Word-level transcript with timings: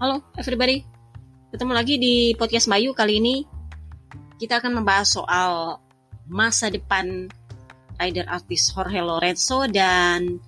Halo 0.00 0.24
everybody, 0.40 0.80
ketemu 1.52 1.76
lagi 1.76 2.00
di 2.00 2.32
podcast 2.32 2.72
Bayu 2.72 2.96
kali 2.96 3.20
ini 3.20 3.44
kita 4.40 4.56
akan 4.56 4.80
membahas 4.80 5.12
soal 5.12 5.76
masa 6.24 6.72
depan 6.72 7.28
rider 8.00 8.24
artis 8.24 8.72
Jorge 8.72 8.96
Lorenzo 9.04 9.68
dan 9.68 10.40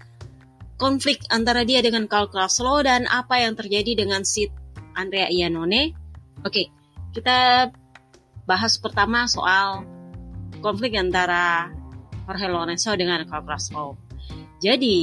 konflik 0.81 1.21
antara 1.29 1.69
dia 1.69 1.85
dengan 1.85 2.09
Carl 2.09 2.33
Kraslow 2.33 2.81
dan 2.81 3.05
apa 3.13 3.45
yang 3.45 3.53
terjadi 3.53 3.93
dengan 3.93 4.25
Sid 4.25 4.49
Andrea 4.97 5.29
Iannone. 5.29 5.93
Oke, 6.49 6.73
kita 7.13 7.69
bahas 8.49 8.81
pertama 8.81 9.29
soal 9.29 9.85
konflik 10.65 10.97
antara 10.97 11.69
Jorge 12.25 12.49
Lorenzo 12.49 12.97
dengan 12.97 13.21
Carl 13.29 13.45
Kraslow. 13.45 14.01
Jadi, 14.65 14.97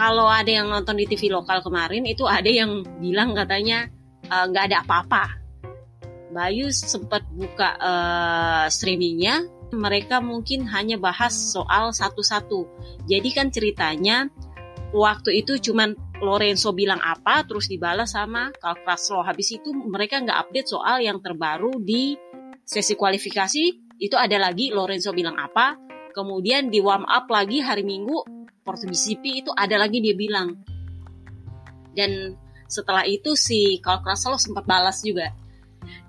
kalau 0.00 0.32
ada 0.32 0.48
yang 0.48 0.72
nonton 0.72 0.96
di 0.96 1.04
TV 1.04 1.28
lokal 1.28 1.60
kemarin 1.60 2.08
itu 2.08 2.24
ada 2.24 2.48
yang 2.48 2.80
bilang 3.04 3.36
katanya 3.36 3.84
eh, 4.24 4.44
nggak 4.48 4.64
uh, 4.64 4.68
ada 4.72 4.76
apa-apa. 4.80 5.24
Bayu 6.32 6.72
sempat 6.72 7.26
buka 7.28 7.74
uh, 7.76 8.64
streamingnya, 8.70 9.44
mereka 9.76 10.22
mungkin 10.22 10.64
hanya 10.72 10.96
bahas 10.96 11.34
soal 11.34 11.92
satu-satu. 11.92 12.64
Jadi 13.04 13.28
kan 13.34 13.52
ceritanya 13.52 14.30
waktu 14.94 15.42
itu 15.42 15.58
cuman 15.60 15.92
Lorenzo 16.22 16.70
bilang 16.70 17.02
apa, 17.02 17.44
terus 17.44 17.66
dibalas 17.66 18.14
sama 18.14 18.54
Carl 18.56 18.78
Kraslow. 18.86 19.26
Habis 19.26 19.58
itu 19.58 19.74
mereka 19.74 20.22
nggak 20.22 20.38
update 20.48 20.70
soal 20.70 21.02
yang 21.02 21.18
terbaru 21.18 21.82
di 21.82 22.14
sesi 22.62 22.94
kualifikasi. 22.94 23.98
Itu 24.00 24.14
ada 24.14 24.38
lagi 24.38 24.70
Lorenzo 24.70 25.10
bilang 25.10 25.34
apa, 25.34 25.74
kemudian 26.14 26.70
di 26.70 26.78
warm 26.78 27.04
up 27.10 27.26
lagi 27.26 27.58
hari 27.58 27.82
Minggu 27.82 28.39
CP 28.76 29.46
itu 29.46 29.50
ada 29.54 29.80
lagi 29.80 29.98
dia 30.02 30.14
bilang. 30.14 30.60
Dan 31.94 32.36
setelah 32.70 33.02
itu 33.02 33.34
si 33.34 33.82
Carl 33.82 34.04
Kraslow 34.04 34.38
sempat 34.38 34.62
balas 34.68 35.02
juga. 35.02 35.34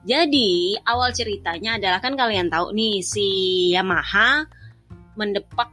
Jadi 0.06 0.78
awal 0.86 1.14
ceritanya 1.14 1.78
adalah 1.78 2.02
kan 2.02 2.14
kalian 2.14 2.50
tahu 2.50 2.74
nih 2.74 3.02
si 3.02 3.28
Yamaha 3.74 4.46
mendepak 5.18 5.70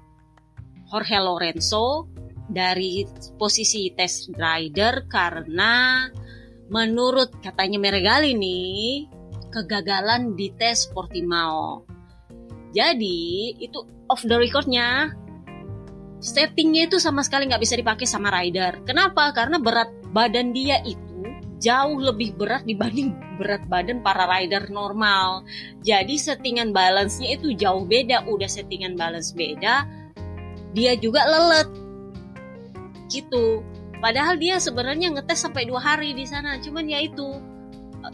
Jorge 0.89 1.21
Lorenzo 1.21 2.09
dari 2.49 3.05
posisi 3.37 3.93
test 3.93 4.33
rider 4.33 5.05
karena 5.05 6.09
menurut 6.73 7.41
katanya 7.45 7.77
Meregali 7.77 8.33
nih 8.33 9.09
kegagalan 9.53 10.37
di 10.37 10.53
tes 10.57 10.89
Portimao. 10.89 11.84
Jadi 12.73 13.57
itu 13.61 13.81
off 14.09 14.25
the 14.25 14.37
recordnya 14.37 15.12
settingnya 16.19 16.91
itu 16.91 16.99
sama 16.99 17.23
sekali 17.23 17.47
nggak 17.47 17.63
bisa 17.63 17.75
dipakai 17.79 18.07
sama 18.07 18.31
rider. 18.35 18.83
Kenapa? 18.83 19.31
Karena 19.35 19.59
berat 19.63 19.91
badan 20.11 20.51
dia 20.51 20.83
itu 20.83 21.07
jauh 21.59 21.99
lebih 21.99 22.39
berat 22.39 22.63
dibanding 22.63 23.15
berat 23.39 23.67
badan 23.67 24.03
para 24.03 24.27
rider 24.27 24.71
normal. 24.71 25.47
Jadi 25.83 26.19
settingan 26.19 26.71
balance-nya 26.75 27.39
itu 27.39 27.55
jauh 27.55 27.87
beda. 27.87 28.27
Udah 28.27 28.51
settingan 28.51 28.95
balance 28.95 29.35
beda, 29.35 29.87
dia 30.75 30.93
juga 30.99 31.27
lelet. 31.27 31.69
Gitu. 33.11 33.63
Padahal 33.99 34.39
dia 34.39 34.63
sebenarnya 34.63 35.11
ngetes 35.11 35.43
sampai 35.43 35.67
dua 35.67 35.83
hari 35.83 36.15
di 36.15 36.23
sana. 36.23 36.63
Cuman 36.63 36.87
ya 36.87 37.03
itu 37.03 37.27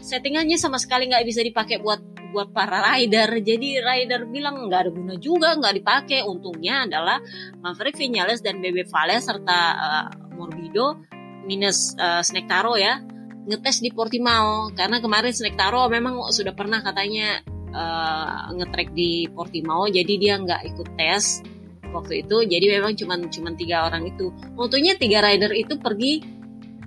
settingannya 0.01 0.57
sama 0.57 0.81
sekali 0.81 1.09
nggak 1.09 1.25
bisa 1.29 1.45
dipakai 1.45 1.77
buat 1.77 2.14
buat 2.35 2.51
para 2.51 2.83
rider. 2.83 3.39
Jadi 3.39 3.79
rider 3.79 4.27
bilang 4.27 4.67
nggak 4.67 4.81
ada 4.83 4.91
guna 4.91 5.15
juga, 5.15 5.55
nggak 5.55 5.75
dipakai. 5.79 6.19
Untungnya 6.27 6.83
adalah 6.83 7.23
Maverick 7.63 7.95
Vinales 7.95 8.43
dan 8.43 8.59
Bebe 8.59 8.83
Vale 8.83 9.23
serta 9.23 9.59
uh, 9.79 10.05
Morbido 10.35 10.99
minus 11.47 11.95
uh, 11.95 12.19
Snake 12.19 12.51
Taro 12.51 12.75
ya 12.75 12.99
ngetes 13.45 13.79
di 13.79 13.93
Portimao 13.93 14.73
karena 14.73 14.97
kemarin 14.97 15.29
Snake 15.29 15.55
Taro 15.55 15.85
memang 15.85 16.17
sudah 16.33 16.57
pernah 16.57 16.81
katanya 16.81 17.45
uh, 17.69 18.49
ngetrek 18.57 18.91
di 18.91 19.29
Portimao 19.29 19.85
jadi 19.85 20.13
dia 20.17 20.33
nggak 20.41 20.61
ikut 20.73 20.87
tes 20.97 21.45
waktu 21.93 22.25
itu 22.25 22.41
jadi 22.49 22.81
memang 22.81 22.97
cuma 22.97 23.15
cuman 23.21 23.53
tiga 23.53 23.85
orang 23.85 24.09
itu 24.09 24.33
untungnya 24.57 24.97
tiga 24.97 25.21
rider 25.21 25.53
itu 25.53 25.77
pergi 25.77 26.25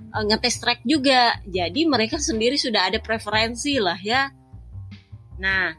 ngetes 0.09 0.59
track 0.59 0.83
juga 0.83 1.39
jadi 1.47 1.87
mereka 1.87 2.19
sendiri 2.19 2.59
sudah 2.59 2.91
ada 2.91 2.99
preferensi 2.99 3.79
lah 3.79 3.97
ya 3.97 4.29
Nah, 5.39 5.73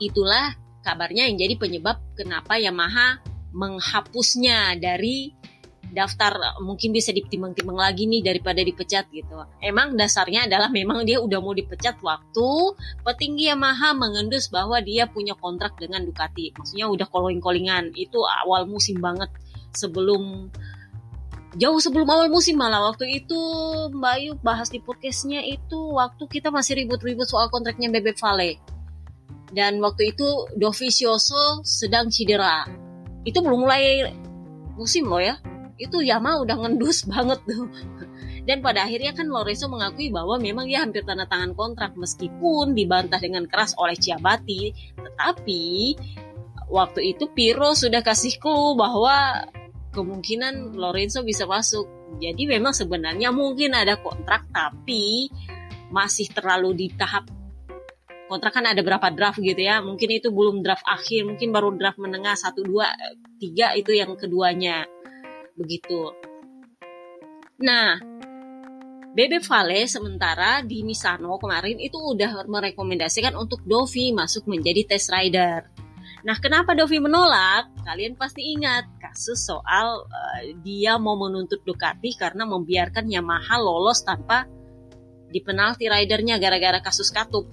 itulah 0.00 0.56
kabarnya 0.80 1.28
yang 1.28 1.36
jadi 1.36 1.54
penyebab 1.60 2.00
kenapa 2.16 2.56
Yamaha 2.56 3.20
menghapusnya 3.56 4.76
dari 4.76 5.32
daftar 5.86 6.58
mungkin 6.60 6.90
bisa 6.90 7.14
ditimbang-timbang 7.14 7.78
lagi 7.78 8.10
nih 8.10 8.20
daripada 8.20 8.60
dipecat 8.60 9.06
gitu. 9.14 9.46
Emang 9.62 9.94
dasarnya 9.94 10.50
adalah 10.50 10.68
memang 10.68 11.06
dia 11.06 11.22
udah 11.22 11.38
mau 11.38 11.54
dipecat 11.54 11.96
waktu 12.02 12.48
petinggi 13.06 13.48
Yamaha 13.54 13.94
mengendus 13.94 14.50
bahwa 14.50 14.82
dia 14.82 15.06
punya 15.06 15.38
kontrak 15.38 15.78
dengan 15.78 16.02
Ducati. 16.02 16.52
Maksudnya 16.58 16.90
udah 16.90 17.06
calling-callingan. 17.06 17.94
Itu 17.94 18.20
awal 18.26 18.66
musim 18.66 18.98
banget 18.98 19.30
sebelum 19.72 20.50
jauh 21.56 21.80
sebelum 21.80 22.04
awal 22.04 22.28
musim 22.28 22.60
malah 22.60 22.92
waktu 22.92 23.24
itu 23.24 23.40
Mbak 23.96 24.12
Ayu 24.20 24.32
bahas 24.44 24.68
di 24.68 24.76
podcastnya 24.76 25.40
itu 25.40 25.96
waktu 25.96 26.28
kita 26.28 26.52
masih 26.52 26.84
ribut-ribut 26.84 27.24
soal 27.24 27.48
kontraknya 27.48 27.88
Bebek 27.88 28.20
Vale 28.20 28.75
dan 29.56 29.80
waktu 29.80 30.12
itu 30.12 30.52
Dovizioso 30.52 31.64
sedang 31.64 32.12
cedera. 32.12 32.68
Itu 33.24 33.40
belum 33.40 33.64
mulai 33.64 34.04
musim 34.76 35.08
loh 35.08 35.24
ya. 35.24 35.40
Itu 35.80 36.04
Yama 36.04 36.44
udah 36.44 36.60
ngendus 36.60 37.04
banget 37.10 37.40
tuh. 37.48 37.64
Dan 38.46 38.62
pada 38.62 38.86
akhirnya 38.86 39.16
kan 39.16 39.26
Lorenzo 39.26 39.66
mengakui 39.66 40.12
bahwa 40.12 40.38
memang 40.38 40.70
dia 40.70 40.84
hampir 40.84 41.02
tanda 41.02 41.26
tangan 41.26 41.56
kontrak 41.56 41.98
meskipun 41.98 42.76
dibantah 42.76 43.18
dengan 43.18 43.48
keras 43.48 43.74
oleh 43.80 43.98
Ciabatti. 43.98 44.70
Tetapi 44.94 45.64
waktu 46.68 47.16
itu 47.16 47.26
Piro 47.32 47.72
sudah 47.74 48.04
kasih 48.04 48.38
clue 48.38 48.78
bahwa 48.78 49.48
kemungkinan 49.96 50.76
Lorenzo 50.76 51.24
bisa 51.24 51.48
masuk. 51.48 51.88
Jadi 52.20 52.44
memang 52.46 52.70
sebenarnya 52.70 53.32
mungkin 53.32 53.74
ada 53.74 53.98
kontrak 53.98 54.46
tapi 54.52 55.32
masih 55.90 56.30
terlalu 56.30 56.86
di 56.86 56.86
tahap 56.94 57.26
kontrak 58.26 58.54
kan 58.54 58.66
ada 58.66 58.82
berapa 58.82 59.08
draft 59.14 59.38
gitu 59.42 59.58
ya. 59.58 59.82
Mungkin 59.82 60.08
itu 60.10 60.28
belum 60.30 60.62
draft 60.62 60.84
akhir 60.86 61.26
mungkin 61.26 61.50
baru 61.50 61.74
draft 61.74 61.98
menengah. 61.98 62.34
Satu 62.34 62.62
dua 62.66 62.90
tiga 63.38 63.72
itu 63.74 63.94
yang 63.94 64.14
keduanya. 64.18 64.86
Begitu. 65.56 66.12
Nah 67.62 67.96
Bebe 69.16 69.40
Vale 69.40 69.88
sementara 69.88 70.60
di 70.60 70.84
Misano 70.84 71.40
kemarin 71.40 71.80
itu 71.80 71.96
udah 71.96 72.44
merekomendasikan 72.44 73.32
untuk 73.32 73.64
Dovi 73.64 74.12
masuk 74.12 74.44
menjadi 74.44 74.92
test 74.92 75.08
rider. 75.08 75.64
Nah, 76.20 76.36
kenapa 76.36 76.76
Dovi 76.76 77.00
menolak? 77.00 77.72
Kalian 77.80 78.12
pasti 78.12 78.44
ingat 78.44 78.84
kasus 79.00 79.40
soal 79.40 80.04
uh, 80.04 80.42
dia 80.60 81.00
mau 81.00 81.16
menuntut 81.16 81.64
Ducati 81.64 82.12
karena 82.12 82.44
membiarkan 82.44 83.08
Yamaha 83.08 83.56
lolos 83.56 84.04
tanpa 84.04 84.44
di 85.32 85.40
penalti 85.40 85.88
ridernya 85.88 86.36
gara-gara 86.36 86.84
kasus 86.84 87.08
katup 87.08 87.48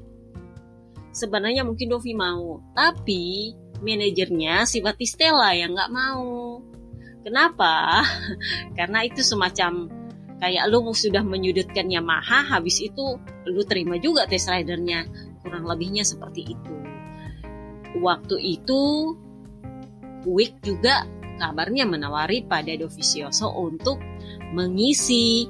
sebenarnya 1.13 1.61
mungkin 1.63 1.93
Dovi 1.93 2.17
mau. 2.17 2.59
Tapi 2.73 3.53
manajernya 3.79 4.65
si 4.65 4.81
Batistella 4.81 5.53
yang 5.53 5.77
nggak 5.77 5.93
mau. 5.93 6.59
Kenapa? 7.23 8.03
Karena 8.77 9.05
itu 9.05 9.21
semacam 9.23 9.87
kayak 10.43 10.67
lu 10.67 10.91
sudah 10.91 11.23
menyudutkan 11.23 11.87
Yamaha 11.87 12.59
habis 12.59 12.83
itu 12.83 13.15
lu 13.47 13.61
terima 13.63 13.95
juga 14.01 14.27
test 14.27 14.51
ridernya. 14.51 15.07
Kurang 15.39 15.69
lebihnya 15.69 16.03
seperti 16.03 16.57
itu. 16.57 16.75
Waktu 18.01 18.41
itu 18.41 19.13
Wick 20.23 20.63
juga 20.63 21.03
kabarnya 21.37 21.83
menawari 21.83 22.47
pada 22.47 22.71
Dovizioso 22.79 23.51
untuk 23.59 23.99
mengisi 24.55 25.45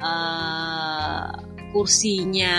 uh, 0.00 1.53
kursinya 1.74 2.54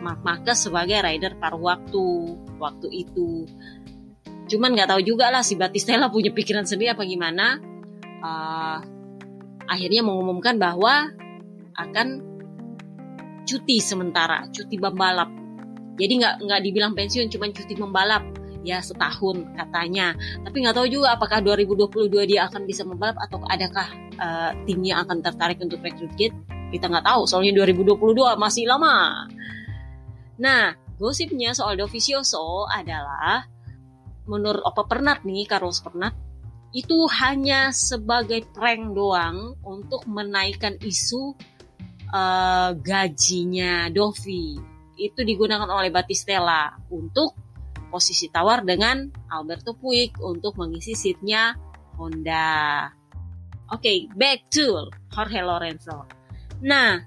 Mark 0.00 0.24
Marquez 0.24 0.64
sebagai 0.64 1.04
rider 1.04 1.36
paruh 1.36 1.60
waktu 1.60 2.04
waktu 2.56 2.88
itu. 3.04 3.44
Cuman 4.48 4.72
nggak 4.72 4.88
tahu 4.88 5.04
juga 5.04 5.28
lah 5.28 5.44
si 5.44 5.60
Batistella 5.60 6.08
punya 6.08 6.32
pikiran 6.32 6.64
sendiri 6.64 6.96
apa 6.96 7.04
gimana. 7.04 7.60
Uh, 8.24 8.80
akhirnya 9.68 10.00
mengumumkan 10.00 10.56
bahwa 10.56 11.12
akan 11.76 12.08
cuti 13.44 13.84
sementara, 13.84 14.48
cuti 14.48 14.80
pembalap. 14.80 15.28
Jadi 16.00 16.24
nggak 16.24 16.34
nggak 16.48 16.60
dibilang 16.64 16.96
pensiun, 16.96 17.28
cuman 17.28 17.52
cuti 17.52 17.76
membalap 17.76 18.24
ya 18.64 18.80
setahun 18.80 19.44
katanya. 19.60 20.16
Tapi 20.40 20.56
nggak 20.64 20.76
tahu 20.80 20.88
juga 20.88 21.20
apakah 21.20 21.44
2022 21.44 22.08
dia 22.24 22.48
akan 22.48 22.64
bisa 22.64 22.88
membalap 22.88 23.20
atau 23.20 23.44
adakah 23.44 23.86
uh, 24.16 24.50
timnya 24.64 25.04
akan 25.04 25.20
tertarik 25.20 25.60
untuk 25.60 25.84
rekrut 25.84 26.16
kita 26.74 26.90
nggak 26.90 27.06
tahu, 27.06 27.22
soalnya 27.30 27.62
2022 27.62 28.34
masih 28.34 28.66
lama. 28.66 29.30
Nah, 30.42 30.74
gosipnya 30.98 31.54
soal 31.54 31.78
Dovizioso 31.78 32.66
adalah 32.66 33.46
menurut 34.26 34.66
Opa 34.66 34.90
Pernat 34.90 35.22
nih, 35.22 35.46
Carlos 35.46 35.78
Pernat, 35.78 36.18
itu 36.74 37.06
hanya 37.22 37.70
sebagai 37.70 38.42
prank 38.50 38.98
doang 38.98 39.54
untuk 39.62 40.02
menaikkan 40.10 40.74
isu 40.82 41.38
uh, 42.10 42.74
gajinya 42.74 43.86
Dovi 43.94 44.74
itu 44.98 45.20
digunakan 45.22 45.66
oleh 45.70 45.90
Batistella 45.90 46.74
untuk 46.90 47.34
posisi 47.90 48.26
tawar 48.30 48.66
dengan 48.66 49.06
Alberto 49.30 49.74
Puig 49.78 50.18
untuk 50.18 50.58
mengisi 50.58 50.98
seatnya 50.98 51.54
Honda. 51.94 52.90
Oke, 53.70 53.78
okay, 53.78 53.98
back 54.14 54.50
to 54.50 54.90
Jorge 55.14 55.40
Lorenzo. 55.42 56.23
Nah, 56.64 57.04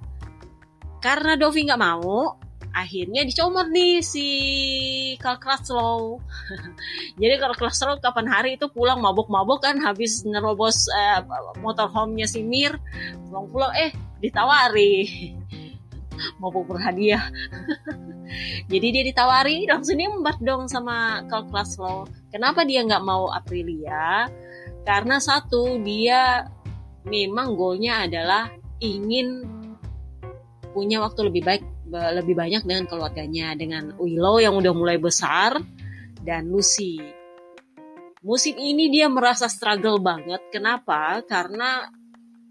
karena 1.01 1.33
Dovi 1.33 1.65
nggak 1.65 1.81
mau, 1.81 2.37
akhirnya 2.77 3.25
dicomot 3.25 3.73
nih 3.73 4.05
si 4.05 4.27
Karl. 5.17 6.21
Jadi 7.19 7.33
Karl 7.41 7.57
Kraslow 7.57 7.97
kapan 7.97 8.29
hari 8.29 8.61
itu 8.61 8.69
pulang 8.69 9.01
mabuk-mabuk 9.01 9.65
kan 9.65 9.81
habis 9.81 10.21
nerobos 10.29 10.85
eh, 10.93 11.25
motorhome-nya 11.57 12.29
si 12.29 12.45
Mir, 12.45 12.77
pulang-pulang 13.27 13.73
eh 13.73 13.91
ditawari 14.21 15.33
mabuk 16.41 16.69
berhadiah. 16.69 17.25
Jadi 18.71 18.87
dia 18.93 19.03
ditawari 19.09 19.65
langsung 19.65 19.97
dia 19.97 20.13
membat 20.13 20.37
dong 20.45 20.69
sama 20.69 21.25
Karl 21.25 21.49
Kraslow. 21.49 22.05
Kenapa 22.29 22.61
dia 22.61 22.85
nggak 22.85 23.01
mau 23.01 23.33
Aprilia? 23.33 24.29
Karena 24.85 25.17
satu 25.17 25.81
dia 25.81 26.45
memang 27.07 27.57
goalnya 27.57 28.05
adalah 28.05 28.51
ingin 28.79 29.45
punya 30.71 31.01
waktu 31.01 31.33
lebih 31.33 31.43
baik 31.43 31.63
lebih 31.87 32.35
banyak 32.35 32.67
dengan 32.67 32.85
keluarganya 32.85 33.55
dengan 33.55 33.95
Willow 33.95 34.43
yang 34.43 34.59
udah 34.59 34.73
mulai 34.75 34.99
besar 34.99 35.57
dan 36.21 36.51
Lucy. 36.51 36.99
Musim 38.27 38.59
ini 38.59 38.91
dia 38.91 39.07
merasa 39.07 39.47
struggle 39.47 40.03
banget. 40.03 40.43
Kenapa? 40.51 41.23
Karena 41.23 41.87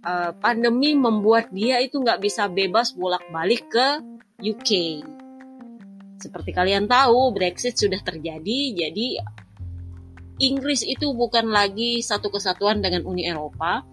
uh, 0.01 0.33
pandemi 0.41 0.97
membuat 0.97 1.53
dia 1.53 1.85
itu 1.85 2.01
nggak 2.01 2.23
bisa 2.23 2.49
bebas 2.49 2.97
bolak-balik 2.97 3.69
ke 3.69 3.89
UK. 4.41 5.05
Seperti 6.17 6.51
kalian 6.57 6.89
tahu, 6.89 7.37
Brexit 7.37 7.77
sudah 7.77 8.01
terjadi, 8.01 8.73
jadi 8.73 9.21
Inggris 10.41 10.81
itu 10.85 11.13
bukan 11.13 11.49
lagi 11.53 12.01
satu 12.01 12.33
kesatuan 12.33 12.81
dengan 12.81 13.05
Uni 13.05 13.29
Eropa, 13.29 13.85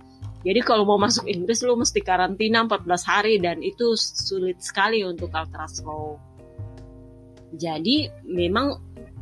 jadi 0.43 0.59
kalau 0.59 0.83
mau 0.83 0.99
masuk 0.99 1.23
Inggris 1.31 1.63
lu 1.63 1.79
mesti 1.79 2.03
karantina 2.03 2.67
14 2.67 2.83
hari 3.07 3.39
dan 3.39 3.63
itu 3.63 3.95
sulit 3.95 4.59
sekali 4.59 4.99
untuk 5.07 5.31
Alcatraz 5.31 5.79
Jadi 7.55 8.11
memang 8.27 8.75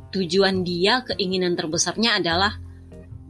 tujuan 0.10 0.66
dia 0.66 1.06
keinginan 1.06 1.54
terbesarnya 1.54 2.18
adalah 2.18 2.58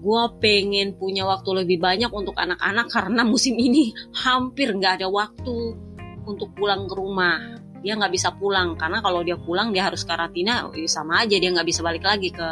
gue 0.01 0.23
pengen 0.41 0.97
punya 0.97 1.27
waktu 1.27 1.61
lebih 1.61 1.77
banyak 1.77 2.09
untuk 2.09 2.33
anak-anak 2.33 2.89
karena 2.89 3.21
musim 3.27 3.53
ini 3.59 3.91
hampir 4.23 4.71
nggak 4.71 5.03
ada 5.03 5.07
waktu 5.11 5.75
untuk 6.23 6.55
pulang 6.55 6.87
ke 6.87 6.95
rumah. 6.95 7.59
Dia 7.83 7.99
nggak 7.99 8.13
bisa 8.13 8.31
pulang 8.39 8.79
karena 8.79 9.03
kalau 9.03 9.19
dia 9.19 9.35
pulang 9.35 9.75
dia 9.75 9.91
harus 9.91 10.07
karantina 10.07 10.63
ya 10.71 10.87
sama 10.87 11.27
aja 11.27 11.35
dia 11.35 11.49
nggak 11.51 11.67
bisa 11.67 11.83
balik 11.83 12.07
lagi 12.07 12.31
ke 12.31 12.49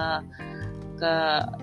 ke 0.99 1.13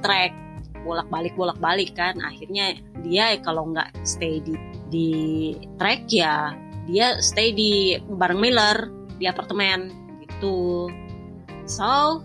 track 0.01 0.46
bolak-balik 0.87 1.35
bolak-balik 1.35 1.99
kan. 1.99 2.15
Akhirnya 2.23 2.79
dia 3.03 3.35
kalau 3.43 3.75
nggak 3.75 3.91
stay 4.07 4.39
di 4.39 4.55
di 4.87 5.11
track 5.83 6.07
ya 6.15 6.55
dia 6.87 7.19
stay 7.19 7.51
di 7.51 7.99
bareng 7.99 8.39
Miller 8.39 8.87
di 9.19 9.27
apartemen 9.27 9.91
gitu. 10.23 10.87
So 11.67 12.23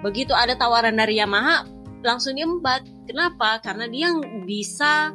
begitu 0.00 0.32
ada 0.32 0.56
tawaran 0.56 0.96
dari 0.96 1.20
Yamaha 1.20 1.68
langsung 2.00 2.36
dia 2.36 2.48
embat 2.48 2.84
kenapa? 3.04 3.60
Karena 3.60 3.88
dia 3.88 4.08
bisa 4.44 5.12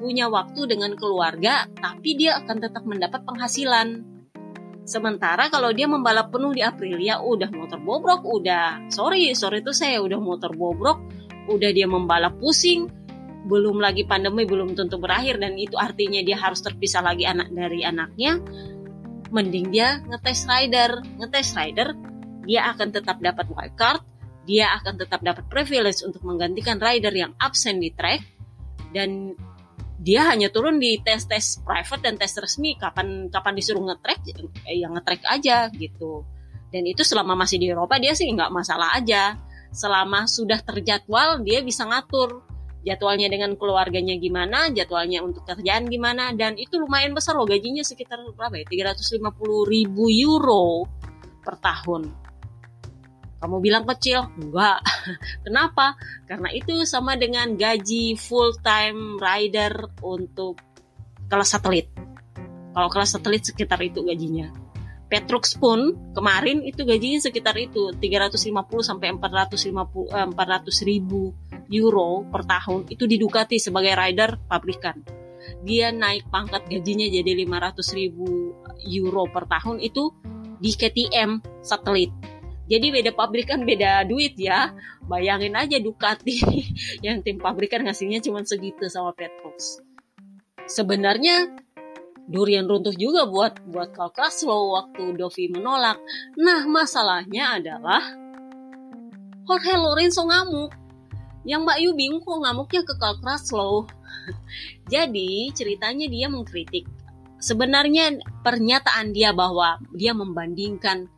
punya 0.00 0.32
waktu 0.32 0.64
dengan 0.64 0.96
keluarga 0.96 1.68
tapi 1.76 2.16
dia 2.16 2.40
akan 2.40 2.56
tetap 2.60 2.84
mendapat 2.84 3.20
penghasilan. 3.24 4.04
Sementara 4.88 5.52
kalau 5.52 5.70
dia 5.70 5.86
membalap 5.86 6.32
penuh 6.34 6.50
di 6.56 6.64
Aprilia, 6.64 7.20
udah 7.22 7.52
motor 7.52 7.78
bobrok, 7.78 8.24
udah 8.26 8.90
sorry, 8.90 9.30
sorry 9.38 9.62
itu 9.62 9.70
saya 9.70 10.02
udah 10.02 10.18
motor 10.18 10.50
bobrok, 10.56 10.98
udah 11.50 11.70
dia 11.74 11.90
membalap 11.90 12.38
pusing 12.38 12.86
belum 13.40 13.80
lagi 13.80 14.04
pandemi 14.04 14.44
belum 14.44 14.76
tentu 14.76 15.00
berakhir 15.00 15.40
dan 15.40 15.56
itu 15.56 15.74
artinya 15.74 16.20
dia 16.20 16.36
harus 16.38 16.60
terpisah 16.60 17.02
lagi 17.02 17.26
anak 17.26 17.50
dari 17.50 17.82
anaknya. 17.82 18.38
Mending 19.30 19.66
dia 19.70 20.02
ngetes 20.06 20.44
rider. 20.46 21.02
Ngetes 21.18 21.56
rider 21.56 21.88
dia 22.44 22.70
akan 22.72 22.88
tetap 22.90 23.18
dapat 23.22 23.46
wildcard 23.48 24.02
dia 24.48 24.72
akan 24.80 24.98
tetap 24.98 25.20
dapat 25.20 25.44
privilege 25.46 26.02
untuk 26.02 26.24
menggantikan 26.24 26.80
rider 26.80 27.12
yang 27.12 27.36
absen 27.38 27.78
di 27.78 27.92
track 27.92 28.18
dan 28.90 29.36
dia 30.00 30.26
hanya 30.32 30.48
turun 30.48 30.80
di 30.80 30.96
tes-tes 30.98 31.60
private 31.60 32.02
dan 32.02 32.16
tes 32.16 32.32
resmi 32.40 32.74
kapan 32.74 33.28
kapan 33.28 33.52
disuruh 33.52 33.84
ngetrack 33.84 34.26
eh, 34.66 34.80
yang 34.80 34.96
ngetrack 34.96 35.22
aja 35.28 35.68
gitu. 35.70 36.24
Dan 36.70 36.86
itu 36.86 37.06
selama 37.06 37.36
masih 37.36 37.62
di 37.62 37.68
Eropa 37.68 38.00
dia 38.00 38.16
sih 38.16 38.26
nggak 38.26 38.50
masalah 38.50 38.96
aja 38.96 39.36
selama 39.70 40.26
sudah 40.26 40.58
terjadwal 40.62 41.42
dia 41.42 41.62
bisa 41.62 41.86
ngatur 41.86 42.42
jadwalnya 42.80 43.28
dengan 43.28 43.52
keluarganya 43.60 44.16
gimana, 44.16 44.72
jadwalnya 44.72 45.20
untuk 45.20 45.44
kerjaan 45.44 45.84
gimana, 45.88 46.32
dan 46.32 46.56
itu 46.56 46.80
lumayan 46.80 47.12
besar 47.12 47.36
loh 47.36 47.44
gajinya 47.44 47.84
sekitar 47.84 48.24
berapa 48.32 48.56
ya, 48.56 48.64
350 48.88 49.20
ribu 49.68 50.08
euro 50.08 50.88
per 51.44 51.60
tahun. 51.60 52.08
Kamu 53.40 53.56
bilang 53.64 53.88
kecil? 53.88 54.28
Enggak. 54.36 54.84
Kenapa? 55.48 55.96
Karena 56.28 56.52
itu 56.52 56.84
sama 56.84 57.16
dengan 57.16 57.56
gaji 57.56 58.12
full 58.20 58.52
time 58.60 59.16
rider 59.16 59.96
untuk 60.04 60.60
kelas 61.24 61.56
satelit. 61.56 61.88
Kalau 62.76 62.88
kelas 62.92 63.16
satelit 63.16 63.48
sekitar 63.48 63.80
itu 63.80 64.04
gajinya. 64.04 64.59
Petrux 65.10 65.58
pun 65.58 65.98
kemarin 66.14 66.62
itu 66.62 66.86
gajinya 66.86 67.18
sekitar 67.18 67.58
itu 67.58 67.90
350 67.98 68.46
sampai 68.78 69.10
450 69.18 70.14
eh, 70.14 70.28
400 70.30 70.86
ribu 70.86 71.34
euro 71.66 72.22
per 72.30 72.46
tahun 72.46 72.86
itu 72.86 73.10
di 73.10 73.18
Ducati 73.18 73.58
sebagai 73.58 73.98
rider 73.98 74.38
pabrikan. 74.46 75.02
Dia 75.66 75.90
naik 75.90 76.30
pangkat 76.30 76.70
gajinya 76.70 77.10
jadi 77.10 77.32
500 77.42 77.98
ribu 77.98 78.54
euro 78.86 79.26
per 79.26 79.50
tahun 79.50 79.82
itu 79.82 80.14
di 80.62 80.70
KTM 80.78 81.42
satelit. 81.58 82.14
Jadi 82.70 82.86
beda 82.94 83.10
pabrikan 83.10 83.66
beda 83.66 84.06
duit 84.06 84.38
ya. 84.38 84.70
Bayangin 85.10 85.58
aja 85.58 85.82
Ducati 85.82 86.38
yang 87.06 87.26
tim 87.26 87.42
pabrikan 87.42 87.82
ngasihnya 87.82 88.22
cuma 88.22 88.46
segitu 88.46 88.86
sama 88.86 89.10
Petrux. 89.10 89.82
Sebenarnya 90.70 91.50
durian 92.30 92.70
runtuh 92.70 92.94
juga 92.94 93.26
buat 93.26 93.58
buat 93.66 93.90
Karl 93.90 94.14
waktu 94.46 95.18
Dovi 95.18 95.50
menolak. 95.50 95.98
Nah, 96.38 96.62
masalahnya 96.70 97.58
adalah 97.58 98.00
Jorge 99.44 99.74
Lorenzo 99.74 100.22
ngamuk. 100.22 100.70
Yang 101.42 101.60
Mbak 101.66 101.78
Yu 101.82 101.90
bingung 101.98 102.22
kok 102.22 102.38
ngamuknya 102.38 102.82
ke 102.86 102.94
Karl. 103.02 103.18
Jadi, 104.94 105.50
ceritanya 105.50 106.06
dia 106.06 106.30
mengkritik. 106.30 106.86
Sebenarnya 107.40 108.20
pernyataan 108.46 109.10
dia 109.10 109.34
bahwa 109.34 109.80
dia 109.96 110.12
membandingkan 110.14 111.08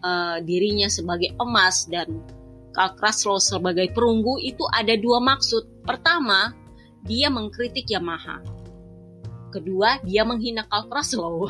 uh, 0.00 0.38
dirinya 0.40 0.88
sebagai 0.88 1.36
emas 1.36 1.84
dan 1.90 2.24
Karl 2.72 3.42
sebagai 3.42 3.92
perunggu 3.92 4.40
itu 4.40 4.64
ada 4.72 4.96
dua 4.96 5.20
maksud. 5.20 5.84
Pertama, 5.84 6.54
dia 7.02 7.28
mengkritik 7.28 7.90
Yamaha 7.90 8.55
kedua 9.56 10.04
dia 10.04 10.22
menghina 10.28 10.68
Kalkras 10.68 11.16
loh 11.18 11.48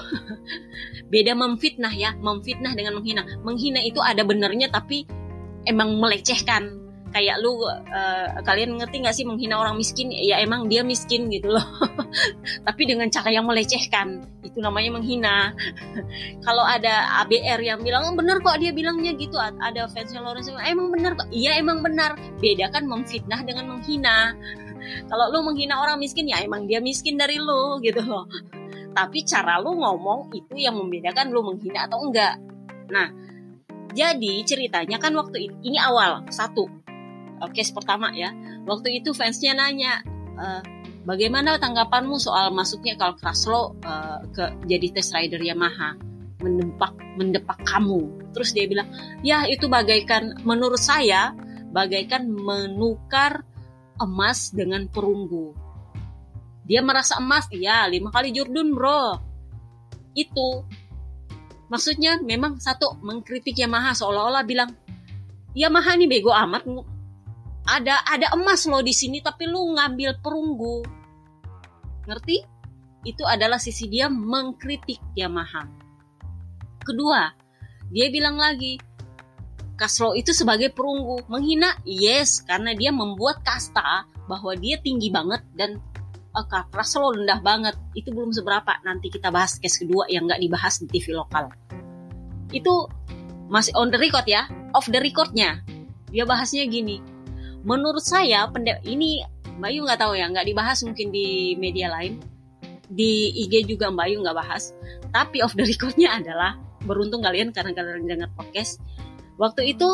beda 1.07 1.39
memfitnah 1.39 1.93
ya 1.95 2.15
memfitnah 2.19 2.75
dengan 2.75 2.99
menghina. 2.99 3.23
Menghina 3.47 3.81
itu 3.83 4.03
ada 4.03 4.27
benernya 4.27 4.71
tapi 4.71 5.07
emang 5.67 5.99
melecehkan. 5.99 6.83
Kayak 7.07 7.41
lu 7.41 7.65
uh, 7.65 8.29
kalian 8.45 8.77
ngerti 8.77 9.01
nggak 9.01 9.15
sih 9.17 9.25
menghina 9.25 9.57
orang 9.57 9.79
miskin? 9.79 10.13
Ya 10.13 10.37
emang 10.43 10.69
dia 10.69 10.85
miskin 10.85 11.33
gitu 11.33 11.49
loh. 11.49 11.65
Tapi 12.67 12.83
dengan 12.85 13.09
cara 13.09 13.33
yang 13.33 13.49
melecehkan. 13.49 14.27
Itu 14.45 14.61
namanya 14.61 15.01
menghina. 15.01 15.57
Kalau 16.45 16.61
ada 16.67 17.25
ABR 17.25 17.63
yang 17.65 17.81
bilang 17.81 18.05
oh, 18.05 18.13
bener 18.13 18.45
kok 18.45 18.61
dia 18.61 18.75
bilangnya 18.75 19.17
gitu. 19.17 19.39
Ada 19.41 19.89
fans 19.89 20.13
yang 20.13 20.29
Lawrence 20.29 20.53
emang 20.53 20.93
bener 20.93 21.17
kok? 21.17 21.31
Iya 21.33 21.57
emang 21.57 21.81
benar. 21.81 22.21
Beda 22.37 22.69
kan 22.69 22.85
memfitnah 22.85 23.41
dengan 23.49 23.73
menghina 23.73 24.37
kalau 25.07 25.33
lu 25.33 25.41
menghina 25.47 25.79
orang 25.79 26.01
miskin 26.01 26.27
ya 26.27 26.43
emang 26.43 26.67
dia 26.67 26.83
miskin 26.83 27.19
dari 27.19 27.39
lu 27.39 27.79
gitu 27.83 28.03
loh. 28.03 28.27
Tapi 28.97 29.25
cara 29.29 29.61
lu 29.61 29.77
ngomong 29.77 30.33
itu 30.33 30.57
yang 30.57 30.77
membedakan 30.77 31.29
lu 31.29 31.45
menghina 31.45 31.85
atau 31.87 32.01
enggak. 32.01 32.41
Nah 32.89 33.13
jadi 33.97 34.45
ceritanya 34.45 35.01
kan 35.01 35.17
waktu 35.17 35.49
itu 35.51 35.57
ini 35.65 35.79
awal 35.81 36.25
satu. 36.29 36.69
Case 37.53 37.73
pertama 37.73 38.13
ya. 38.17 38.33
Waktu 38.65 39.01
itu 39.01 39.13
fansnya 39.13 39.53
nanya 39.53 40.01
e, 40.37 40.47
bagaimana 41.07 41.57
tanggapanmu 41.57 42.19
soal 42.19 42.51
masuknya 42.53 42.99
Karl 42.99 43.15
Kraslow 43.17 43.79
uh, 43.87 44.21
ke 44.35 44.45
jadi 44.67 44.91
test 44.91 45.15
rider 45.15 45.41
Yamaha? 45.41 45.95
Mendepak 46.43 46.93
mendepak 47.17 47.63
kamu. 47.65 48.33
Terus 48.37 48.53
dia 48.53 48.67
bilang 48.69 48.91
ya 49.25 49.49
itu 49.49 49.71
bagaikan 49.71 50.45
menurut 50.45 50.81
saya 50.81 51.33
bagaikan 51.73 52.29
menukar 52.29 53.47
emas 54.01 54.53
dengan 54.53 54.85
perunggu. 54.89 55.57
Dia 56.67 56.83
merasa 56.83 57.19
emas, 57.23 57.47
iya 57.55 57.87
lima 57.87 58.11
kali 58.11 58.35
Jordan 58.35 58.75
bro. 58.75 59.23
itu 60.17 60.65
maksudnya 61.69 62.17
memang 62.25 62.57
satu 62.57 62.97
mengkritik 63.05 63.53
Yamaha 63.53 63.93
seolah-olah 63.93 64.49
bilang 64.49 64.73
Yamaha 65.53 65.93
ini 65.99 66.09
bego 66.09 66.33
amat 66.33 66.65
ada 67.69 68.01
ada 68.07 68.33
emas 68.33 68.65
loh 68.65 68.81
di 68.81 68.95
sini 68.95 69.19
tapi 69.21 69.45
lu 69.45 69.77
ngambil 69.77 70.23
perunggu 70.23 70.87
ngerti 72.07 72.39
itu 73.05 73.23
adalah 73.27 73.59
sisi 73.59 73.91
dia 73.91 74.07
mengkritik 74.07 75.03
Yamaha 75.19 75.67
kedua 76.87 77.35
dia 77.91 78.09
bilang 78.15 78.39
lagi 78.39 78.79
Kaslo 79.77 80.17
itu 80.17 80.33
sebagai 80.33 80.73
perunggu. 80.73 81.21
Menghina 81.29 81.77
yes 81.85 82.41
karena 82.41 82.73
dia 82.73 82.89
membuat 82.89 83.45
kasta 83.45 84.09
bahwa 84.25 84.57
dia 84.57 84.81
tinggi 84.81 85.13
banget 85.13 85.45
dan 85.53 85.85
uh, 86.33 86.45
Kaslo 86.73 87.13
rendah 87.13 87.45
banget. 87.45 87.77
Itu 87.93 88.17
belum 88.17 88.33
seberapa. 88.33 88.81
Nanti 88.83 89.13
kita 89.13 89.29
bahas 89.29 89.61
case 89.61 89.85
kedua 89.85 90.09
yang 90.09 90.25
nggak 90.25 90.41
dibahas 90.41 90.81
di 90.81 90.89
TV 90.89 91.13
lokal. 91.13 91.53
Itu 92.51 92.89
masih 93.53 93.77
on 93.77 93.93
the 93.93 94.01
record 94.01 94.25
ya. 94.25 94.49
Off 94.73 94.89
the 94.89 94.97
recordnya. 94.97 95.61
Dia 96.09 96.25
bahasnya 96.25 96.65
gini. 96.65 97.05
Menurut 97.61 98.03
saya 98.03 98.49
pendek 98.49 98.81
ini 98.89 99.21
Mbak 99.61 99.71
Yu 99.73 99.81
nggak 99.85 100.01
tahu 100.01 100.13
ya 100.17 100.29
nggak 100.33 100.47
dibahas 100.49 100.81
mungkin 100.89 101.13
di 101.13 101.53
media 101.61 101.93
lain. 101.93 102.17
Di 102.89 103.29
IG 103.45 103.69
juga 103.69 103.93
Mbak 103.93 104.07
Yu 104.09 104.19
nggak 104.25 104.37
bahas. 104.41 104.73
Tapi 105.13 105.45
off 105.45 105.53
the 105.53 105.69
recordnya 105.69 106.17
adalah 106.17 106.57
beruntung 106.87 107.21
kalian 107.21 107.51
karena 107.53 107.75
kalian 107.77 108.07
dengar 108.07 108.31
podcast 108.33 108.79
Waktu 109.37 109.77
itu, 109.77 109.89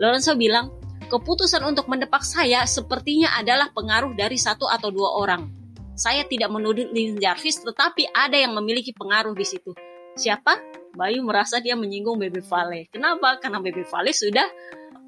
Lorenzo 0.00 0.32
bilang, 0.36 0.72
keputusan 1.12 1.60
untuk 1.66 1.90
mendepak 1.90 2.24
saya 2.24 2.64
sepertinya 2.64 3.36
adalah 3.36 3.68
pengaruh 3.74 4.16
dari 4.16 4.40
satu 4.40 4.64
atau 4.68 4.88
dua 4.88 5.20
orang. 5.20 5.52
Saya 5.98 6.24
tidak 6.24 6.48
menuduh 6.48 6.88
Lin 6.88 7.20
Jarvis, 7.20 7.60
tetapi 7.60 8.08
ada 8.16 8.40
yang 8.40 8.56
memiliki 8.56 8.96
pengaruh 8.96 9.36
di 9.36 9.44
situ. 9.44 9.76
Siapa? 10.16 10.56
Bayu 10.96 11.20
merasa 11.22 11.60
dia 11.60 11.76
menyinggung 11.76 12.16
Bebe 12.16 12.40
Vale. 12.40 12.88
Kenapa? 12.88 13.36
Karena 13.36 13.60
Bebe 13.60 13.84
Vale 13.84 14.16
sudah 14.16 14.48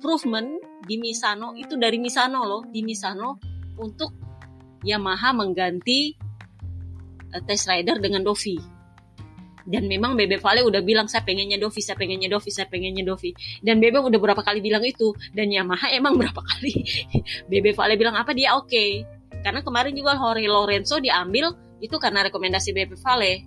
improvement 0.03 0.61
di 0.85 0.99
Misano, 0.99 1.55
itu 1.57 1.79
dari 1.79 1.97
Misano 1.97 2.45
loh, 2.45 2.63
di 2.69 2.85
Misano 2.85 3.39
untuk 3.79 4.13
Yamaha 4.83 5.31
mengganti 5.33 6.13
uh, 7.31 7.43
Test 7.47 7.71
Rider 7.71 8.03
dengan 8.03 8.27
Dovi 8.27 8.82
dan 9.63 9.87
memang 9.87 10.19
Bebe 10.19 10.39
Vale 10.43 10.67
udah 10.67 10.83
bilang 10.83 11.07
saya 11.07 11.23
pengennya 11.23 11.59
Dovi, 11.59 11.79
saya 11.79 11.95
pengennya 11.95 12.27
Dovi, 12.27 12.51
saya 12.51 12.67
pengennya 12.67 13.07
Dovi. 13.07 13.31
Dan 13.63 13.79
Bebe 13.79 14.03
udah 14.03 14.19
berapa 14.19 14.43
kali 14.43 14.59
bilang 14.59 14.83
itu 14.83 15.15
dan 15.35 15.51
Yamaha 15.51 15.95
emang 15.95 16.17
berapa 16.21 16.39
kali 16.43 16.83
Bebe 17.47 17.71
Vale 17.75 17.95
bilang 17.95 18.19
apa 18.19 18.35
dia 18.35 18.59
oke. 18.59 18.67
Okay. 18.67 19.07
Karena 19.43 19.63
kemarin 19.63 19.95
juga 19.95 20.15
Jorge 20.15 20.47
Lorenzo 20.47 21.03
diambil 21.03 21.55
itu 21.83 21.97
karena 21.99 22.27
rekomendasi 22.27 22.71
Bebe 22.75 22.95
Vale. 22.99 23.43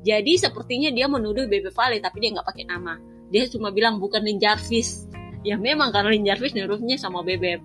Jadi 0.00 0.32
sepertinya 0.40 0.88
dia 0.90 1.06
menuduh 1.06 1.46
Bebe 1.46 1.70
Vale 1.70 1.98
tapi 2.02 2.22
dia 2.22 2.30
nggak 2.34 2.46
pakai 2.46 2.64
nama. 2.66 2.98
Dia 3.30 3.46
cuma 3.46 3.70
bilang 3.70 4.02
bukan 4.02 4.22
Lin 4.22 4.42
Jarvis. 4.42 5.06
Ya 5.46 5.56
memang 5.56 5.94
karena 5.94 6.10
Lin 6.14 6.26
Jarvis 6.26 6.54
nuduhnya 6.54 6.98
sama 6.98 7.22
Bebe. 7.22 7.62